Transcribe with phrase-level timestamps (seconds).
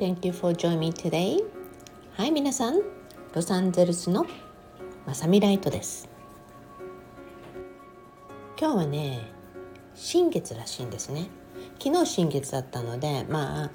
[0.00, 1.44] Thank you for joining me today.
[2.14, 2.80] はい、皆さん、
[3.34, 4.24] ロサンゼルスの
[5.06, 6.08] まさみライトです。
[8.58, 9.30] 今日はね、
[9.94, 11.28] 新月らしいんですね。
[11.78, 13.70] 昨日新月だったので、まあ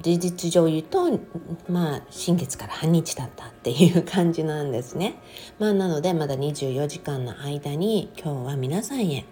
[0.00, 1.20] 事実上言うと
[1.68, 5.16] まあ新月から半日経ったっていう感じなんですね。
[5.58, 9.26] まあなのでまだ24時間の間に今日は皆さんへ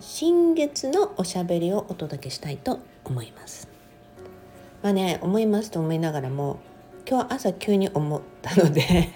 [0.00, 3.75] 新月のおしゃべりをお届けしたいと思います。
[4.86, 6.60] まあね思いますと思いながらも
[7.10, 9.08] 今日朝急に思ったので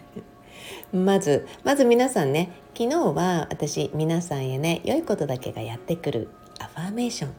[0.93, 7.31] まずまず皆さんね昨日は私皆さんへね良いことだけがやってくるアファーメーション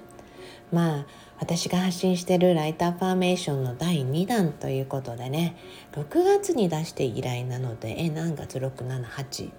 [0.72, 1.06] まあ
[1.42, 5.58] 私が発信してるライトアファーメーションの第2弾ということでね
[5.92, 9.50] 6月に出して以来なのでえ何月？678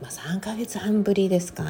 [0.00, 1.64] まあ、3ヶ月半ぶりですか、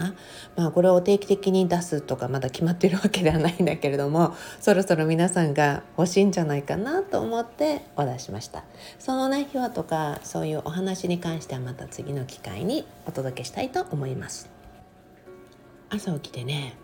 [0.57, 8.65] まあ、これを定期的に出すとかまだ決まってるわけではないんだけれどもそろそろ皆さんが欲しいんじゃないかなと思ってお出しました。
[8.99, 14.51] そのね秘話とかそういうお話に関してはまた次の機会にお届けしたいと思います。
[15.91, 16.77] 朝起きてね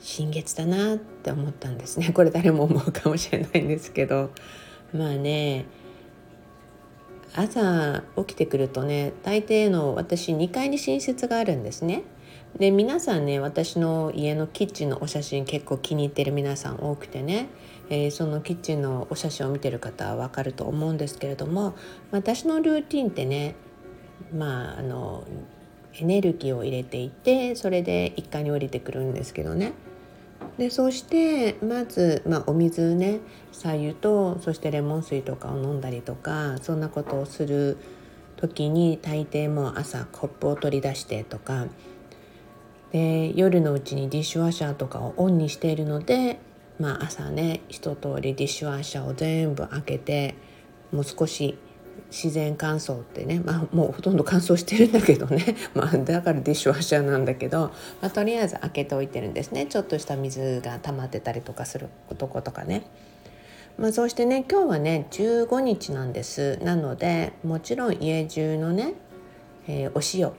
[0.00, 2.12] 新月だなって思ったんですね。
[2.12, 4.30] これ誰も思うかもしれないんですけど。
[4.92, 5.66] まあね
[7.36, 12.02] 朝起きてくるとね大抵の私2階に寝室があるんですね。
[12.58, 17.48] で皆さんね私の家のキッチンのお写真結構気に入ってる皆さん多くてね、
[17.90, 21.74] えー、そのキッチンのお写真を見てる方は分かると思うんですけれども
[22.12, 23.56] 私のルーティンってね
[24.34, 25.24] まああの
[25.98, 29.72] エネルギーを入れていてそれで1階に降りてくるんですけどね
[30.58, 33.20] でそしてまず、まあ、お水ね
[33.52, 37.76] 白湯とそしてレモン水とかを飲んだりとかそんなことをする
[38.36, 41.66] 時に大抵もう朝コップを取り出してとか
[42.92, 46.38] で夜のうちにディッシュワッシャーとかをオンにしているので、
[46.78, 50.34] まあ、朝ね一通りディッシュワッシャーを全部開けて
[50.92, 51.58] もう少し
[52.10, 57.70] 自然乾燥ってね、まあ、もうほとんど乾燥してるんだけどね、 まあ、だからディッシュワッシャーなんだけど、
[58.00, 59.66] まあ、とりあえず開けておいてるんですね。
[59.66, 62.84] ちょっとした水が溜まってたりとかするとことかね。
[63.78, 66.58] まあ、そしてね今日はね15日なんです。
[66.62, 68.94] なのでもちろん家中のね、
[69.68, 70.32] えー、お塩。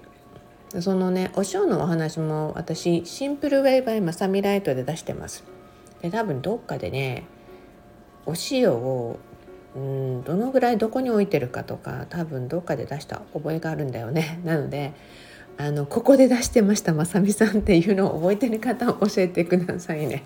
[0.82, 5.44] そのねお塩のお話も私シンプルウェイバイマサミライトで出してます。
[6.02, 7.26] で多分どっかでね
[8.26, 9.18] お塩を
[9.78, 14.40] うんどのぐらいどこに置いてるかとか多分どっかで出した覚えがあるんだよね。
[14.44, 14.94] なので
[15.58, 20.24] あのここで出してましたまさみさんっていうのを覚えてる方を教えてくださいね。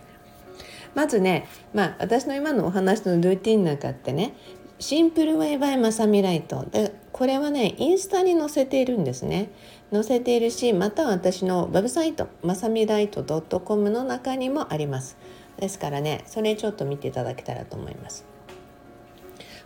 [0.95, 4.33] まずね、まあ、私の今のお話のルーティンの中ってね
[4.79, 6.65] シンプルウェイバイまさみライト。
[6.71, 9.49] でこれはねインスタに載せているんですね。
[9.91, 13.23] 載せているしまたは私のウェブサイトまさみライト
[13.59, 15.17] .com の中にもあります。
[15.57, 18.30] ですからねそれちょっと見ていただけたらと思います。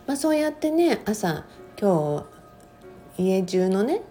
[0.06, 1.44] まあ、そうやってね朝
[1.80, 2.24] 今
[3.18, 4.02] 日家中のね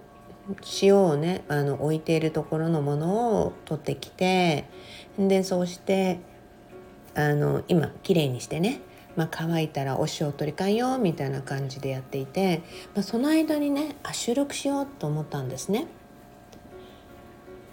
[0.82, 4.66] 塩をねあの置いているところのものを取ってきて
[5.18, 6.20] でそうして
[7.16, 8.82] あの今きれいにしてね、
[9.16, 12.62] まあ、乾いたらお塩取り替えようみたいな感じでやっていて、
[12.94, 15.88] まあ、その間にねあ収録しようと思ったんですね。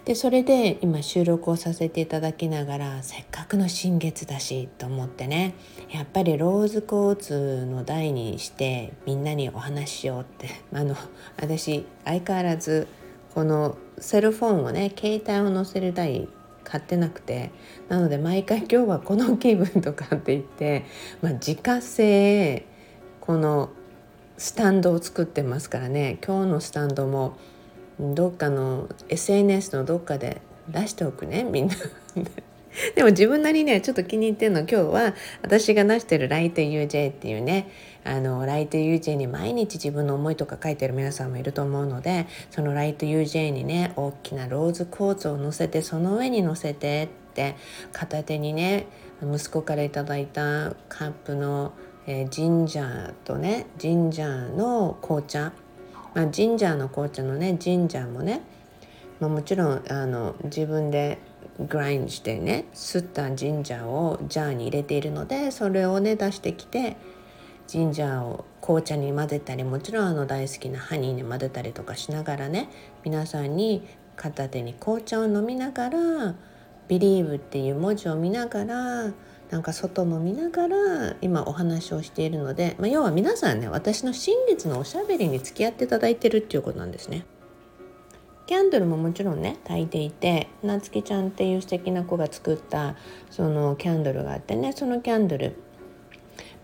[0.05, 5.55] でそれで今収録をさせていただきながらせっかくの新月だしと思ってね。
[5.91, 10.49] やっぱりローズ交通の題にしてみんなにお話ししようって。
[10.73, 10.97] あの
[11.37, 12.87] 私相変わらず
[13.33, 16.27] このセルフォンをね携帯を載せる台
[16.65, 17.51] 買ってなくて。
[17.87, 20.83] なので毎回今日はこの気分とかって言って、
[21.21, 22.65] まあ、自家製
[23.21, 23.69] この
[24.37, 26.17] スタンドを作ってますからね。
[26.25, 27.37] 今日のスタンドも
[27.99, 31.75] どっかの SNS のどっかで出しておくねみんな。
[32.95, 34.61] でも自分なりねちょっと気に入ってるの。
[34.61, 37.67] 今日は私が出してる「ライト UJ」っていうね
[38.03, 47.55] あのライト UJ に毎日自分の思いとか書いてる皆さんもいると思うのでそのライト UJ にね大きなローズコーツを乗せてその上に乗せてって
[47.91, 48.87] 片手にね
[49.21, 51.73] 息子から頂いたカップの、
[52.07, 55.53] えー、ジンジャーとねジンジャーの紅茶
[56.13, 58.41] まあ、ジンジャーの紅茶のねジンジャーもね、
[59.19, 61.17] まあ、もちろんあの自分で
[61.59, 66.97] グラインしてね吸ったジンジャーをジャーに入れているのでそれをね出してきて
[67.67, 72.69] ジンジャーを紅茶に混ぜたりもちろんあの大好きなハニーに混ぜたりとかしながらね
[73.03, 76.35] 皆さんに片手に紅茶を飲みながら
[76.87, 79.13] 「Believe」っていう文字を見ながら
[79.53, 87.23] なんか外も見ながら今お話をしているので、まあ、要は皆さんね私の真実のおしゃべりに付き合っていただいてるっていうことなんですね。
[88.47, 92.95] キャンドルももちろんね炊いていてなつきちゃんっていう素敵な子が作った
[93.29, 95.55] そのキャンドルがあってねそのキャンドル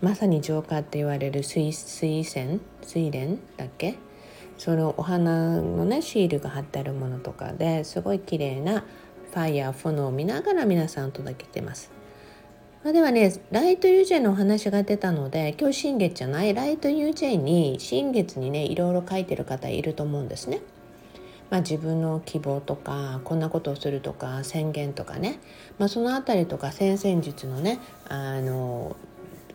[0.00, 3.98] まさに浄化って言われる水水仙水蓮だっけ？
[4.58, 11.99] そのお花のねシールが貼ってあるものとかですごい綺麗なファイヤー炎を見ながら皆さん届けてます。
[12.82, 20.60] まあ、ではねライト UJ のお話が出たので今日新月じゃないライト UJ に新月にねいろいろ書いてる方いると思うんですね。
[21.50, 25.40] まあ、自分の希望とかこんなことをするとか宣言とかね、
[25.78, 28.96] まあ、その辺りとか先々術のねあの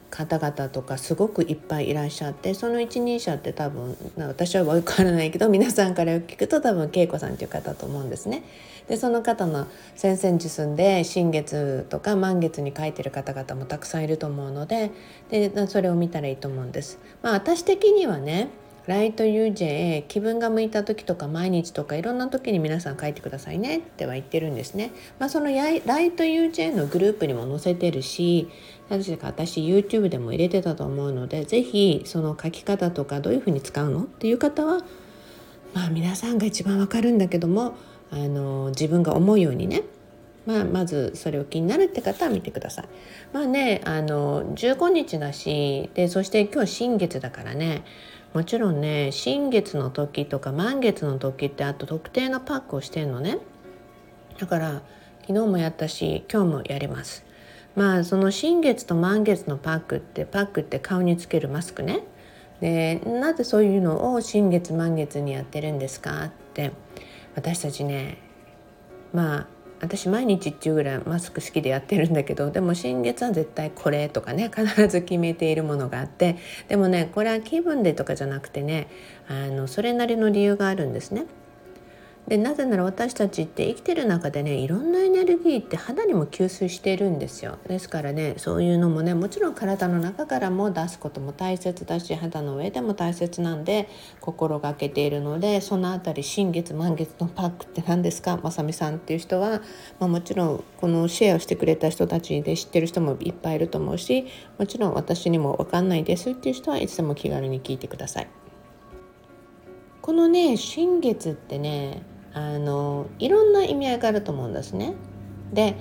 [0.10, 8.44] 方々とかすごくいっぱいいらっしゃってその一人者って多分私は分からないけど皆さんから聞くと多分恵子さんという方と思うんですね。
[8.88, 14.92] でその方の先々術で新月とか満月に書いてる方々もたくさんいると思うので
[15.30, 17.00] でそれを見たらいいと思うんです。
[17.22, 18.50] まあ、私的にはね
[18.88, 24.92] ライト UJ 気分が向いた時とか毎日とかいろんな時に皆さん書いてくださいねっては言ってるんですね。
[25.18, 28.48] まあ、そのライト UJ のグループにも載せてるし
[28.88, 34.84] 確か私 YouTube でも入れてたと思うので是非その書き方とかどういうふうに使うのっていう方は
[35.74, 37.74] まあ皆さんが一番わかるんだけども
[38.16, 39.84] あの自分が思うようにね。
[40.46, 42.86] まあ、まずそれを気になるって方は見てください。
[43.34, 47.84] まあねあの15日だしでそして今日は新月だからね。
[48.34, 53.40] もちろんね新月の時とか満月の時ってあと特定のパックをしてんのね。
[54.40, 54.82] だから
[55.22, 57.26] 昨日もやったし今日もやります。
[57.76, 62.04] まあその新月と満月のパックってパックって顔につけるマスクね。
[62.62, 66.72] でなぜそういうのを新月満月にやってるんですかって
[67.36, 68.18] 私たちね
[69.14, 69.48] まあ
[69.82, 76.38] 私毎日っていうぐらいマスク好きでやってるんだけどでも新月は絶対これとかね必ず決めているものがあって
[76.68, 78.88] でもねこれは気分でとかじゃなくてね
[79.28, 81.26] あのそれなりの理由があるんですね。
[82.28, 93.88] でなぜなら私たちって生きてる中でねいろんなエネルギーって肌にも吸収してるんですよですからねそういうのもねもちろん体の中からも出すことも大切だし肌の上でも大切なんで
[94.22, 98.40] 心がけているのでその辺り新月満月のパックって何ですか？
[98.42, 99.62] まさみさんっていう人は、
[100.00, 104.26] まあ、もちろんこのシェアをしてくれた人たちで知ってる人もいっぱいいると思うし
[104.58, 108.28] もちろん私にも分かんないですっていう人はいつでも気軽に聞いてください。
[110.02, 112.04] このね新月ってね
[112.36, 114.94] あのいろんな意味合いがあると思うんですね。
[115.54, 115.76] で、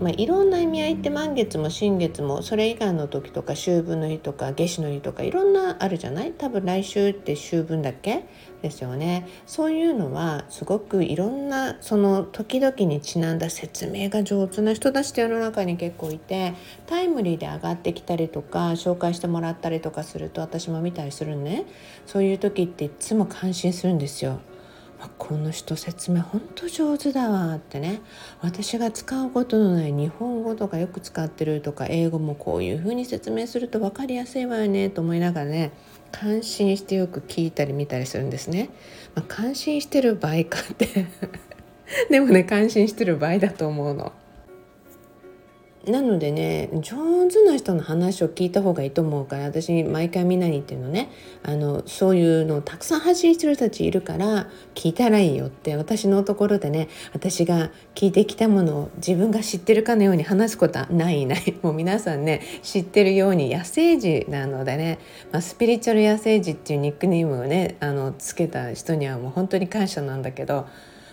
[0.00, 6.32] まあ、いろんな意味合いって満月も新月もそれ以外の時とか秋分の日とか夏至の日とかいろんなあるじゃない？
[6.32, 8.24] 多分来週って秋分だっけ？
[8.62, 16.54] ですよねそういうのはすごくいろんなその時々にちなんだ説明が上手な人たちって世の中に結構いて
[16.86, 21.64] タイムリーで上がってきたりとか紹介してもらったりとかすると私も見たりするね
[22.06, 24.40] そういう時っていつも感心するんですよ。
[25.08, 28.00] この人説明ほんと上手だわってね
[28.42, 35.72] 私が使うことのない日本語とかよく使ってるとか英語もこういうふうに説明すると分かりやすいわよねと思いながらね
[36.12, 38.70] 感心してよく聞いたり見たりするんですね。
[39.14, 41.06] まあ、感心してる場合かって
[42.10, 44.12] でもね感心してる場合だと思うの。
[45.86, 51.10] なのでね上手な人の話を聞いた方がいいと思うから私毎回みんなにってるのね。
[51.42, 61.54] あのそういうのをたくさん発信してる人たちいるから聞いたらいいよって私のところでね私が聞いてきたものを自分が知ってるかのように話すことはないない。
[61.62, 64.98] もう皆さんね知ってるように野生児なのでね、
[65.32, 70.66] まあ、スピリチュアル野生児っていうニックネームをねあのつけた人にはもう本当に感謝なんだけど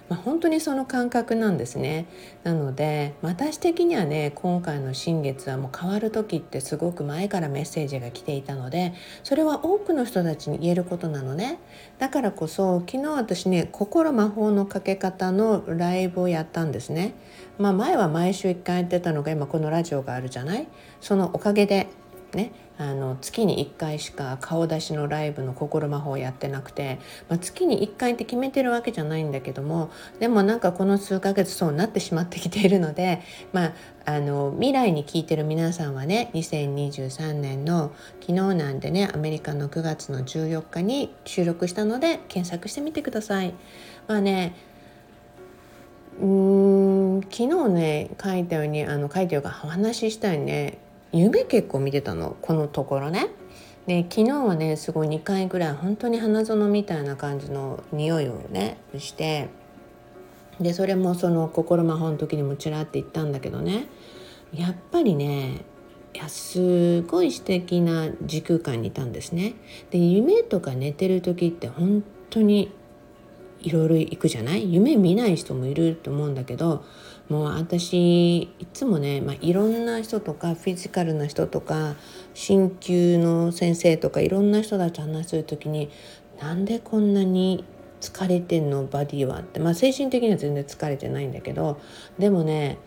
[0.09, 2.05] まあ、本当にその感覚なんですね。
[2.43, 11.59] なので私的にはね今回の新月はもう変わる時ってすごく前からメッセージが来ていたのでそれは多くの人たちに言えることなのね。
[11.99, 17.13] だからこそ昨日私ね心魔法のかけ方のライブをやったんですね。
[17.57, 20.67] まあ前は毎週1回やってたのが今このラジオがあるじゃない？
[21.01, 21.87] そのおかげで
[22.33, 33.73] ねあの月に1回しか顔出しのライブの心魔法をやってなくて、まあ、月に1回って決めてるわけじゃないんだけどもでもなんかこの数ヶ月そうなってしまってきているので、 まあ、
[34.05, 37.91] あの未来に聞いてる皆さんはね2023年の
[38.21, 43.53] 昨日なんでねアメリカの9月の14日に収録したので検索してみてください。
[44.07, 44.55] まあね
[46.19, 50.77] うーん昨日ね書いたようにあの書いたようにお話ししたよね
[51.13, 53.27] 夢結構見てたのこのところね。
[53.85, 59.47] で昨日はねすごい2回ぐらい本当に花園みたいな感じの匂いをねして
[60.59, 63.87] でそれもその心魔法の時にもちらって言ったんだけどね
[64.53, 65.61] やっぱりね
[66.13, 69.53] いやすごい素敵な時空間にいたんですね。
[69.91, 72.73] で夢とか寝てる時って本当に
[73.61, 74.73] いろいろ行くじゃない？
[74.73, 76.83] 夢見ない人もいると思うんだけど
[77.29, 81.95] もう私いつもね、まあ、いろんな人とかフィジカルな人とか
[82.33, 85.89] 鍼灸の先生とかいろんな人たち話する時に
[86.39, 87.65] なんでこんなに
[87.99, 91.81] 疲れてんのバディはって、まあ、精神的には全然疲れてないんだけど
[92.17, 92.77] でもね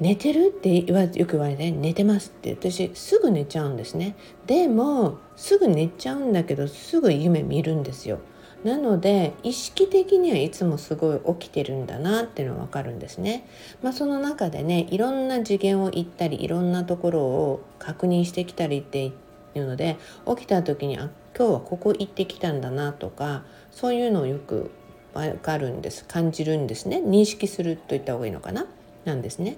[0.00, 2.52] 寝てるってよく言われて寝てますって。
[2.52, 4.14] 私すぐ寝ちゃうんですね。
[4.46, 8.20] でもすぐ寝ちゃうんだけどすぐ夢見るんですよ。
[8.64, 13.46] なので意識的にはいつもすごい起きてるんだなっていうのは分かるんですね。
[13.82, 19.10] まあ、その中でねいろんな次元を行ったりいろんなところを確認してきたりってい
[19.56, 19.96] うので
[20.26, 24.72] 起きた時にあ今日はここ行ってきたんだなとかそういうのをよく
[25.14, 28.66] 分かるんです感じるんですね認識するといった方がいいのかな？
[29.04, 29.56] なんですね。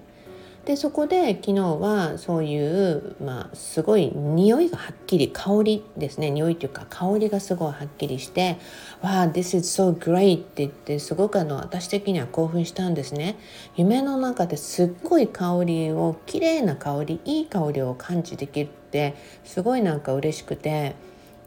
[0.65, 6.29] でそこで昨日はそういう、まあ、すごい匂いがはっきり香りですね。
[6.29, 8.57] 匂いというか香りがすごいはっきりして
[9.01, 13.37] 「わあ This is so great」って言ってすごくあの私的には興奮したんですね。
[13.75, 20.95] 夢の中ですっごい香りを綺麗な香りいい香りを感知できるってすごいなんか嬉しくて。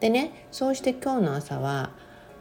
[0.00, 1.90] でねそうして今日の朝は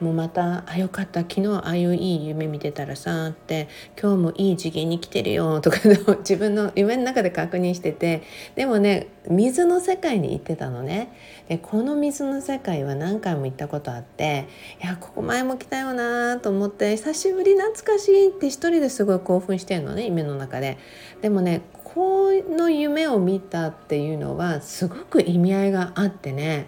[0.03, 1.21] もうまた「あよかった。
[1.21, 3.69] 昨日ああいういい夢見てたらさ」って
[3.99, 5.77] 「今日もいい次元に来てるよ」とか
[6.19, 8.21] 自分の夢の中で確認してて。
[8.55, 11.13] でもね水の世界に行ってたのね。
[11.47, 14.47] でこの水の世界は何回も行ったことあって
[14.81, 20.77] いやここ前も来たよなと思って久しぶり懐かしいって一人ですごい興奮してるのね夢の中で。
[21.21, 26.67] でもねこの夢を見たっていうのはすごく意味合いがあってね。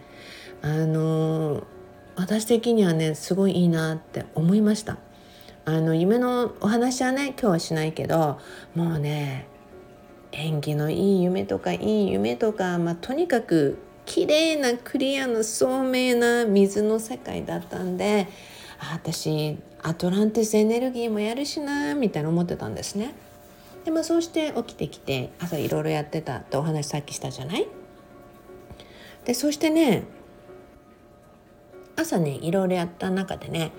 [0.62, 1.75] あのー
[2.16, 4.98] 私的にはねすごいいいなって思いました
[5.66, 8.40] あの夢のお話はね今日はしないけど
[8.76, 9.48] もうね
[10.32, 18.28] 縁起のいい夢とかいい夢とか、まあ、とにかく綺麗なクリアな聡明な水の世界だったんで
[18.92, 23.14] 私アトランティスエネルギーもやるしなみたいな思ってたんですね。
[23.84, 27.68] でまあそうして起きてきて朝いろいろやってたってお話さっきしたじゃない？
[29.26, 30.04] でそしてね
[31.96, 33.72] 朝ねいろいろやった中でね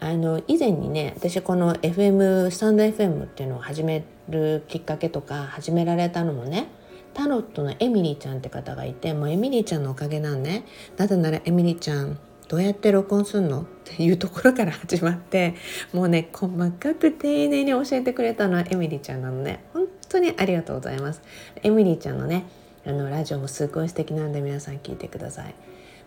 [0.00, 6.68] あの以前にね私この FM スタンド FM っていうのを始めるきっかけとか始められたのもね
[7.14, 10.64] タロットのエミリーちゃんって方がいてもうエミリーちゃんのおかげなんね。
[10.96, 13.62] なぜならエミリーちゃんどうやって録音するの？
[13.62, 15.54] っていうところから 始まって
[15.92, 19.60] もうね細かく丁寧に教えてくれたのはエミリーちゃんなのね。
[19.72, 21.22] 本当にありがとうございます。
[21.62, 22.44] エミリーちゃんのね
[22.86, 25.54] あのラジオもすごい素敵なんで皆さん聞いてください。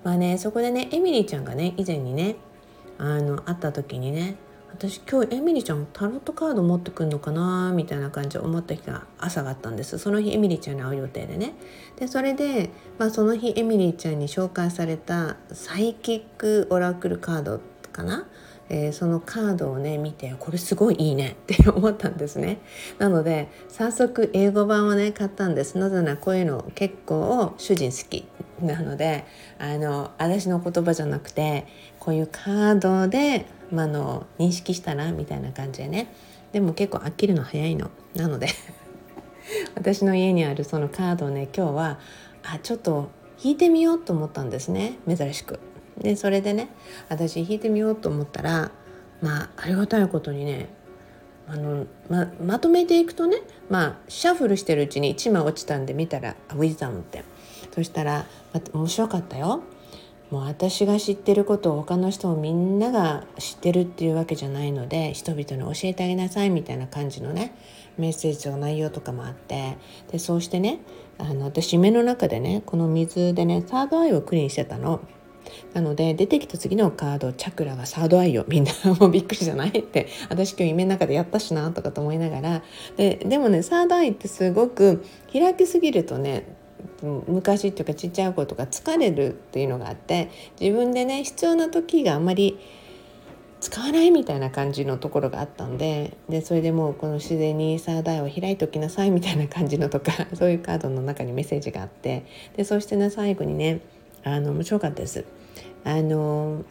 [0.05, 2.35] まあねそこでねエミリーちゃんがね以前にね
[2.97, 4.38] あの会った時にね
[4.71, 9.97] 私今日エミリーちゃんタロットカード持ってくんのかなみたいな感じで思った日が朝があったんです。
[9.97, 11.53] その日エミリーちゃんに会う予定でね。
[11.97, 12.69] でそれで、
[13.00, 17.62] まあ、その日エミリーちゃんに紹介されたサイキックオラクルカード
[17.93, 18.27] かな
[18.69, 22.57] えー、そのカードをね見てこれすごいいいねって 思ったんですね。
[22.98, 25.77] なので早速英語版をね買ったんです。
[25.77, 28.27] なぜならこういうの結構主人好き。
[28.62, 29.25] なので
[29.60, 31.67] あの私の言葉じゃなくて
[32.00, 36.07] こういうカードで、まあの認識したらみたいな感じでね。
[36.51, 37.89] でも結構飽きるの早いの。
[38.15, 38.48] なので
[39.75, 42.00] 私の家にあるそのカードをね今日は
[42.43, 43.10] あちょっと
[43.43, 44.98] 引いてみようと思ったんですね。
[45.07, 45.60] 珍しく。
[45.97, 46.69] でそれでね
[47.09, 48.71] 私引いてみようと思ったら
[49.21, 50.69] まあありがたいことにね
[51.47, 53.37] あのままとめていくとね
[53.69, 57.23] まあシャッフルしてるうちに1枚落ちたんで見たら「ウィズダム」って
[57.73, 59.63] そしたら、ま、面白かったよ。
[60.31, 67.53] もう私が知ってることを他の人もみんなが知ってるっていうわけじゃないので人々に教えてあげなさいみたいな感じのね
[67.99, 69.77] メッセージの内容とかもあって
[70.11, 70.79] でそうしてね
[71.19, 74.99] あの私夢の中でねこの水でねサードアイをクリーンしてたの。
[75.73, 78.45] なので出てきた次のカードチャクラがサードアイよ。
[78.47, 79.69] みんなもうびっくりじゃない？
[79.69, 82.63] って 私今日夢の中でやったしなとかと思いながら。
[82.97, 86.45] ででもねサードアイってすごく開きすぎるとね
[87.27, 92.57] 昔っていうかちっちゃい子とか疲れるっていうのがあって自分でね必要な時があんまり
[93.59, 102.25] 使わないみたいな感じのところがあったんででそれでもうこの自然にサーダイを開いておきなさいみたいな感じのとか そういうカードの中にメッセージがあって
[102.55, 103.79] でそしてね最後にね
[104.25, 105.24] あの面白かったです。
[105.84, 106.65] あの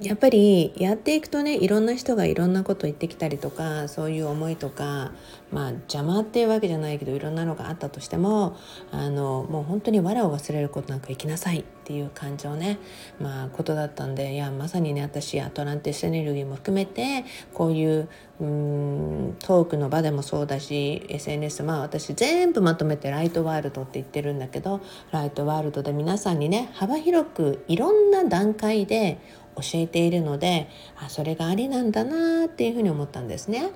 [0.00, 5.12] やっぱりやっていくとねいろんな人がいろんなこと言ってきたりとかそういう思いとか
[5.50, 8.56] まあ邪魔っていうわけじゃないけどいろんなのがあったとしても
[8.92, 12.78] あのもう本当に藁を忘れることなく生きなさいっていう感情ね
[13.20, 18.08] まあことだったんでいやまさにね私アトランティスエネルギーも含めてこういう
[18.40, 29.18] うんトークの場でもそうだし SNS まあ私全部まとめてライトワールドって言ってるんだけどライトワールドで皆さんにね幅広くいろんな段階で
[29.56, 33.70] 教えているのであそれがありなんだなっていうふうに思ったんですね。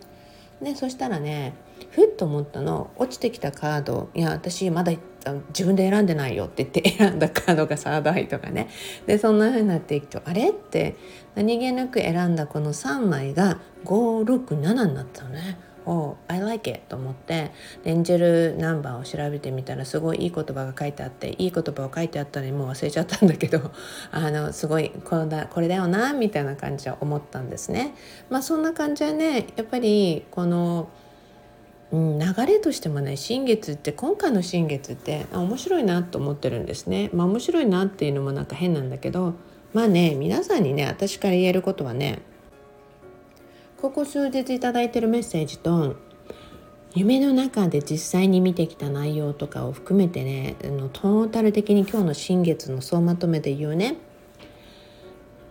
[0.63, 1.55] でそしたらね
[1.91, 4.93] ふっと思ったの落ちてきたカードいや私まだ
[5.49, 8.69] 自分で選んでないよって言って 選んだカードがサードアイとかね
[9.07, 10.97] でそんな風になっていくとあれって
[11.35, 15.59] 何気なく選んだこの3枚が567になったのね。
[15.87, 17.53] お I like it と思って
[17.85, 23.71] エンジェルナンバーを調べてみたらすごいいい言葉が書いてあっていい言葉を書いてあったのにもう忘れちゃったんだけど
[24.11, 27.95] あのすごいこれだこれだよなみたいな感じは思ったんですね。
[28.29, 30.89] まあそんな感じはねやっぱりこの
[31.93, 37.11] うん、流れとしてもね新月って今回の新月って面白いなと思ってるんですね。
[37.13, 39.35] まあ面白いなっていうのもなんか変なんだけど
[39.73, 42.19] まあね皆さんにね私から言えることはね
[43.81, 45.97] ここ数日いただいてるメッセージと
[46.95, 53.97] 夢の中で実際に見てきた内容とかを含めてねあのトータル的に今日の新月の総まとめで言うね。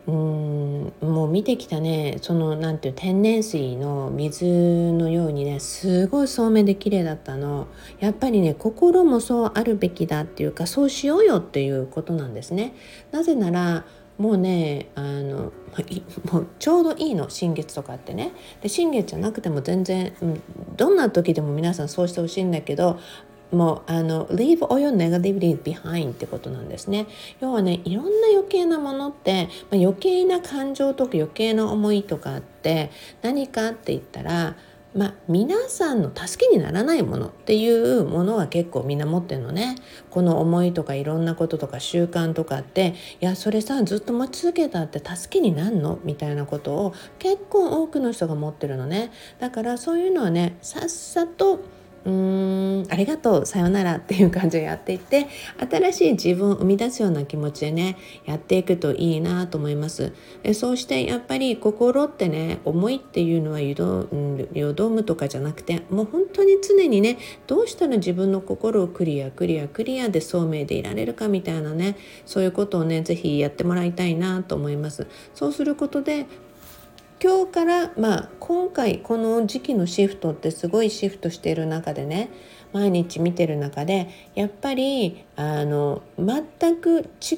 [0.08, 7.68] うんもう見てきたねそのなんていう天然水の水のようにねすごいそうめんで綺麗だったの。
[8.00, 12.74] やっぱりね心もそうあるべきだっていうかそうしようよっていうことなんですね。
[13.12, 13.86] なぜなら
[14.18, 15.52] もうねあの
[16.32, 18.32] もうちょうどいいの新月とかってね。
[18.62, 20.14] で新月じゃなくても全然、
[20.78, 22.98] どんな時でも皆さんそうしてほしいんだけど
[23.52, 27.08] もうあの leave all your negativity behind ってことなんですね。
[27.42, 32.92] 要はねいろんな余計なものって、まあ、余計な感情とか余計な思いとかって
[33.22, 34.56] 何かって言ったら
[34.96, 39.76] まあ、皆さんの助けにならないものっていうものは結構みんな持ってるのね。
[40.10, 46.00] この思いとかいろんなこととか習慣とかっていやそれさずっと持ち続けたって助けになんの？
[46.06, 49.12] みたいなことを結構多くの人が持ってるのね。
[49.40, 51.60] だからそういうのはねさっさと
[52.06, 53.46] うーんありがとう。
[53.46, 55.28] さよならっていう感じでやっていって
[55.70, 60.14] 新しい自分を生み出すような気持ちでねやっていくといいなと思います。
[60.44, 63.74] でそうしてやっぱり心ってね思いっていうのはよ
[64.74, 75.08] どむとかじゃなくてもう本当に常にねどうしたら自分の心をクリアクリアクリアで聡明でいられるかみたいなねそういうことをね是非やってもらいたいなと思います。
[75.34, 76.28] そうすることで
[77.24, 82.30] 今日からまあ今回この時期のシフトってすごいシフトしている中でね
[82.74, 87.36] 毎日見てる中でやっぱりあの全く違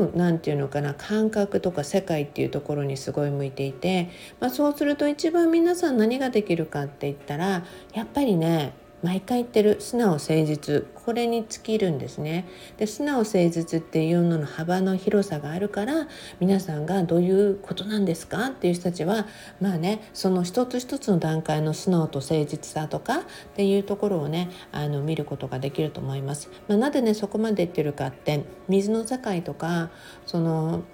[0.00, 7.64] う何て言うのかな感覚とか世界っていうところにすごい向いていて、まあ、そうすると一番皆さん何ができるかって言ったら
[7.94, 16.08] やっぱりね毎回言ってる素直誠実これに尽きるんですねで素直誠実っていうのの幅の広さがあるから
[16.38, 19.26] 皆さんがどういうことなんですかっていう人たちは
[19.60, 23.22] まあねその一つ一つの段階の素直と誠実さとかっ
[23.54, 26.50] ていうところをねあの見ることができると思います。
[26.68, 29.90] まあ、なぜねそこまで言ってるかって水の世界とか
[30.26, 30.84] その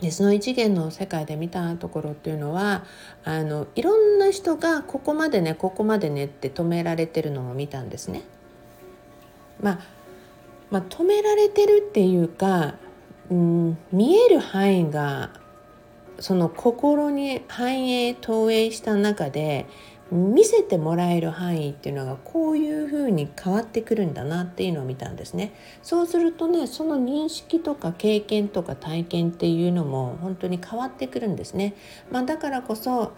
[0.00, 2.84] でその一元の世界で見たところっていうのは
[3.24, 8.22] あのいろんな人がここまでねここまでねって止められてるのを見たんですね。
[9.60, 9.78] まあ、
[10.70, 12.74] まあ、止められてるっていうか、
[13.30, 15.30] うん、見える範囲が
[16.18, 19.66] その心に反映投影した中で
[20.12, 25.54] 見せてもらえる範囲っていうのがこういうふうに変わってくるんだなっていうのを見たんですね。
[25.82, 31.74] そうするとねその認識とか経験とか体験っていうのも本当に変わってくるんですね。
[32.10, 33.12] まあ、だからこそ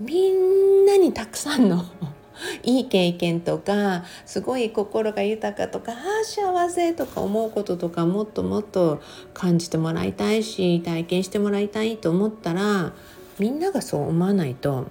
[0.00, 1.84] みんなにたくさんの
[2.62, 9.00] いい経験とかすごい心が豊かとかああ幸せとか思うこととかもっともっと
[9.34, 12.92] 感じてもらいたいし体験してもらいたいと思ったら
[13.40, 14.86] みんながそう思わないと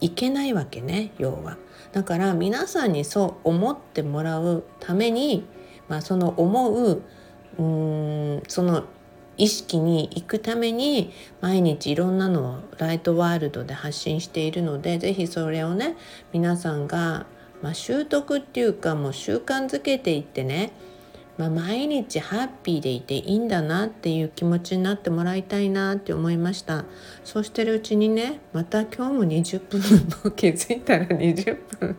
[0.00, 1.56] いけないわけね要は。
[1.92, 5.46] だから皆さんにそう思ってもらうために、
[5.88, 7.02] まあ、その思う
[7.58, 8.84] うんその
[9.38, 15.96] 意識に行くために毎日いろんなのをライトワールドで発信しているので是非それをね
[16.32, 17.26] 皆さんが、
[17.62, 20.72] まあ、習得っていうかもう習慣づけていってね
[21.38, 26.84] まあ、毎日ハッピーでいていいんだなっていう気持ちになってもらいたいなって思いました。
[27.24, 29.80] そうしてるうちにねまた今日も20分
[30.24, 31.96] も気づいたら20分。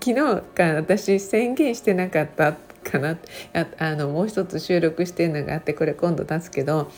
[0.00, 3.18] 昨日から私宣言してなかったかな。
[3.52, 6.90] ああのもう一つ収録してるのがあってこれ今度出すけど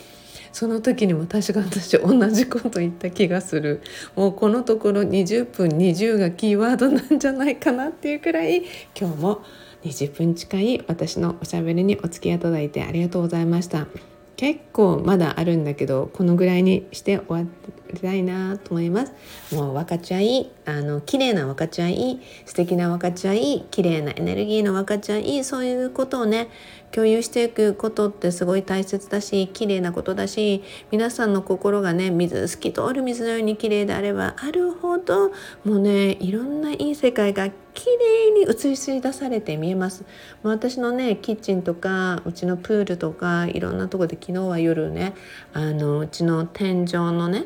[0.51, 3.81] その時にも確か私同じこと言った気がする。
[4.15, 8.63] もうこのところ20分20がキーワードなんじゃないかなっていうくらい
[8.97, 9.41] 今日も
[9.85, 13.87] 20分近い私のおしゃべりにお付き合いいただいてありがとうございました。
[14.35, 17.49] 結構まだあるんだけどこのぐらいにして終わ
[17.95, 19.13] りたいなと思います
[19.55, 26.49] もう分かち合いあの綺麗な分かち合い素敵な分かち合い綺麗なエネルギーの分かち合いそういうことをね
[26.91, 35.29] 共有していくことってすごい大切だし綺麗なことだし皆さんの心がね水透き通る水のように綺麗であればあるほど
[35.65, 40.03] もうねいろんないい世界が綺麗に映し出されて見えます。
[40.41, 45.13] もう私のねキッチンとかうちのプールとかいろんなとこで昨日は夜ね
[45.53, 47.45] あのうちの天井のね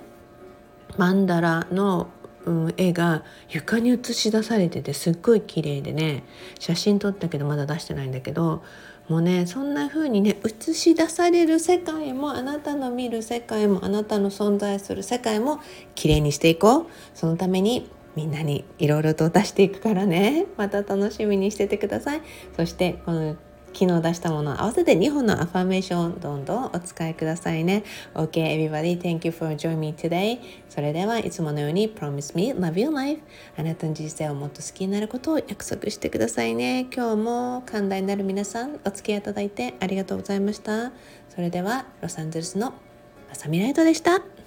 [1.00, 2.10] マンダラの
[2.46, 6.24] うん、絵が床に映し出されててすっごい綺麗でね
[6.58, 8.64] 写真撮ったけどまだ出してないんだけど
[9.10, 15.60] もうねそんな風にね映し出される世界もあなたの見る世界もあなたの存在する世界も
[15.96, 16.88] 綺麗にしていこう。
[17.14, 20.46] そのためにみんなにいろいろと出していくからね。
[20.58, 22.22] また楽しみにしててください。
[22.56, 23.36] そしてこの
[23.74, 27.84] 昨日出したもの合わせて2本のアファメーションどんどんお使いくださいね。
[28.14, 30.40] OK everybody thank you for joining me today.
[30.70, 33.22] それではいつものように Promise me love your life.
[33.58, 36.88] あなたの人生をもっと好きになることを約束してくださいね。
[36.94, 40.92] 今日も寛大になる皆さんお付き合いいただいてありがとうございました。
[41.30, 42.74] それではロサンゼルスの
[43.32, 44.39] あさみライトでした。